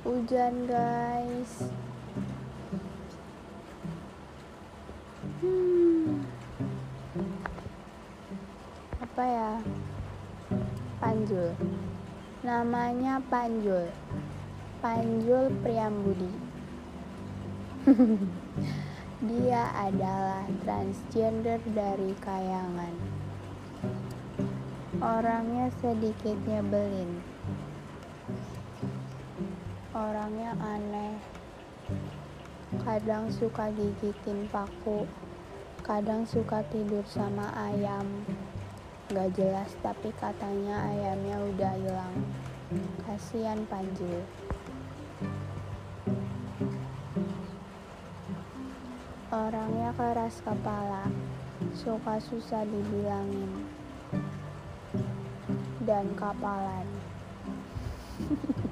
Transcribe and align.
hujan 0.00 0.64
guys. 0.64 1.68
Hmm. 5.40 6.24
apa 9.00 9.22
ya? 9.24 9.52
Panjul. 10.96 11.52
Namanya 12.40 13.20
Panjul. 13.28 13.84
Panjul 14.80 15.52
Priambudi. 15.60 16.32
Dia 19.28 19.68
adalah 19.76 20.48
transgender 20.64 21.60
dari 21.76 22.16
Kayangan. 22.24 22.94
Orangnya 25.00 25.68
sedikit 25.84 26.40
nyebelin 26.48 27.39
orangnya 29.90 30.54
aneh. 30.62 31.18
Kadang 32.86 33.26
suka 33.34 33.74
gigitin 33.74 34.46
paku. 34.46 35.02
Kadang 35.82 36.22
suka 36.22 36.62
tidur 36.70 37.02
sama 37.10 37.50
ayam. 37.58 38.06
Gak 39.10 39.34
jelas 39.34 39.74
tapi 39.82 40.14
katanya 40.14 40.86
ayamnya 40.86 41.42
udah 41.42 41.74
hilang. 41.74 42.16
Kasihan 43.02 43.66
Panjul 43.66 44.22
orangnya 49.30 49.90
keras 49.98 50.38
kepala. 50.42 51.10
Suka 51.74 52.22
susah 52.22 52.62
dibilangin. 52.66 53.66
Dan 55.82 56.14
kapalan 56.14 56.86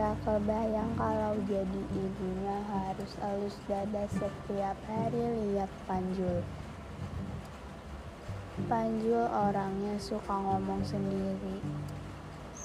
nggak 0.00 0.16
kebayang 0.24 0.96
kalau 0.96 1.36
jadi 1.44 1.82
ibunya 1.92 2.56
harus 2.72 3.12
elus 3.20 3.52
dada 3.68 4.08
setiap 4.08 4.72
hari 4.88 5.20
lihat 5.44 5.68
Panjul. 5.84 6.40
Panjul 8.64 9.28
orangnya 9.28 10.00
suka 10.00 10.32
ngomong 10.40 10.80
sendiri. 10.88 11.60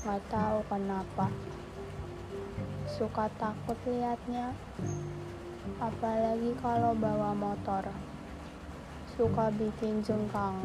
Nggak 0.08 0.24
tahu 0.32 0.64
kenapa. 0.72 1.28
Suka 2.88 3.28
takut 3.36 3.76
liatnya. 3.84 4.56
Apalagi 5.84 6.56
kalau 6.64 6.96
bawa 6.96 7.36
motor. 7.36 7.84
Suka 9.12 9.52
bikin 9.52 10.00
jengkang. 10.08 10.56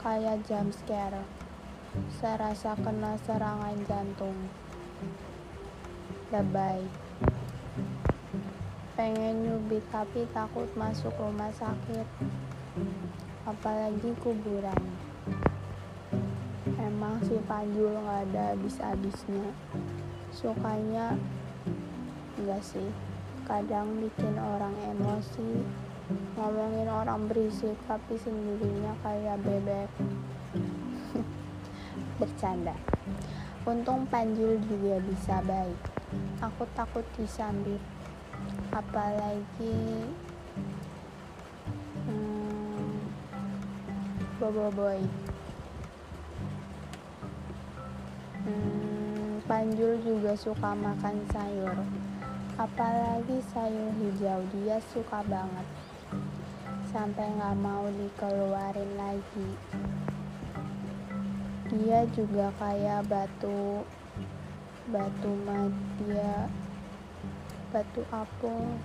Kayak 0.00 0.40
jump 0.48 0.72
scare. 0.72 1.20
Serasa 2.16 2.72
kena 2.80 3.20
serangan 3.28 3.76
jantung 3.84 4.48
lebay. 6.30 6.78
Pengen 8.94 9.42
nyubit 9.42 9.82
tapi 9.90 10.22
takut 10.30 10.70
masuk 10.78 11.10
rumah 11.18 11.50
sakit. 11.58 12.06
Apalagi 13.42 14.14
kuburan. 14.22 14.78
Emang 16.78 17.18
si 17.26 17.34
Panjul 17.50 17.98
gak 18.06 18.30
ada 18.30 18.54
habis-habisnya. 18.54 19.50
Sukanya 20.30 21.18
enggak 22.38 22.62
sih. 22.62 22.86
Kadang 23.42 23.98
bikin 23.98 24.38
orang 24.38 24.74
emosi 24.86 25.66
ngomongin 26.38 26.86
orang 26.86 27.26
berisik 27.26 27.74
tapi 27.90 28.14
sendirinya 28.14 28.94
kayak 29.02 29.42
bebek. 29.42 29.90
Bercanda. 32.22 32.78
Untung 33.66 34.06
Panjul 34.06 34.62
juga 34.70 35.02
bisa 35.02 35.42
baik 35.42 35.89
aku 36.40 36.64
takut 36.72 37.04
disambit. 37.14 37.80
Apalagi 38.70 40.06
hmm, 42.06 42.96
bobo 44.40 44.72
boy 44.72 45.00
hmm, 48.46 49.44
Panjul 49.44 49.98
juga 50.00 50.32
suka 50.38 50.72
makan 50.72 51.16
sayur. 51.34 51.78
Apalagi 52.56 53.42
sayur 53.50 53.90
hijau 53.98 54.40
dia 54.54 54.78
suka 54.94 55.20
banget. 55.26 55.66
Sampai 56.90 57.26
nggak 57.34 57.58
mau 57.58 57.86
dikeluarin 57.90 58.92
lagi. 58.98 59.50
Dia 61.70 62.02
juga 62.14 62.50
kayak 62.58 63.06
batu 63.06 63.86
batu 64.90 65.30
madya 65.46 66.50
batu 67.70 68.02
apung. 68.10 68.82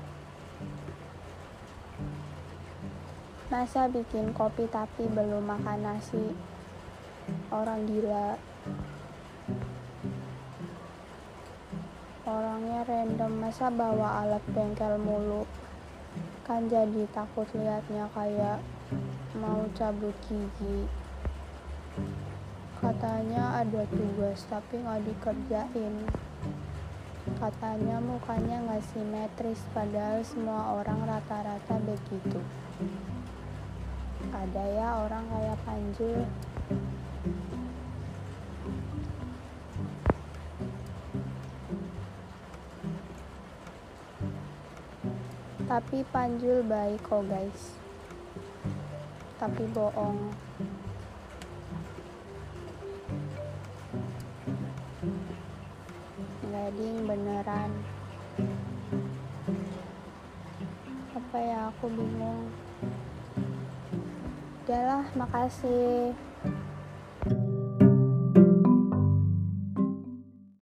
Masa 3.50 3.90
bikin 3.90 4.30
kopi 4.38 4.70
tapi 4.70 5.10
belum 5.10 5.42
makan 5.42 5.82
nasi? 5.82 6.38
Orang 7.50 7.90
gila. 7.90 8.38
Orangnya 12.30 12.86
random 12.86 13.34
masa 13.42 13.74
bawa 13.74 14.22
alat 14.22 14.46
bengkel 14.54 15.02
mulu? 15.02 15.50
Kan 16.46 16.70
jadi 16.70 17.10
takut 17.10 17.50
liatnya 17.58 18.06
kayak 18.14 18.62
mau 19.42 19.66
cabut 19.74 20.14
gigi 20.30 20.86
katanya 22.80 23.64
ada 23.64 23.84
tugas 23.88 24.44
tapi 24.52 24.84
nggak 24.84 25.04
dikerjain. 25.08 25.96
Katanya 27.40 27.98
mukanya 28.04 28.58
nggak 28.70 28.86
simetris 28.92 29.62
padahal 29.72 30.22
semua 30.22 30.80
orang 30.80 31.04
rata-rata 31.08 31.76
begitu. 31.84 32.40
Ada 34.36 34.64
ya 34.76 34.88
orang 35.04 35.24
kayak 35.32 35.60
Panjul 35.64 36.28
tapi 45.66 46.08
Panjul 46.08 46.64
baik 46.64 47.04
kok 47.04 47.26
guys. 47.28 47.76
Tapi 49.36 49.68
bohong 49.76 50.32
gading 56.44 57.08
beneran. 57.08 57.72
Apa 61.16 61.38
ya 61.40 61.60
aku 61.72 61.88
bingung. 61.88 62.52
Udahlah 64.66 65.06
makasih 65.16 66.12